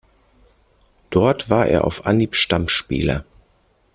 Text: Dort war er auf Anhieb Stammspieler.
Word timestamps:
Dort 1.11 1.51
war 1.51 1.67
er 1.67 1.83
auf 1.83 2.07
Anhieb 2.07 2.35
Stammspieler. 2.35 3.23